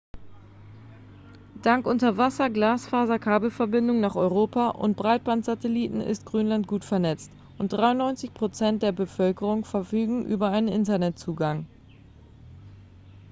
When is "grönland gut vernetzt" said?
6.25-7.31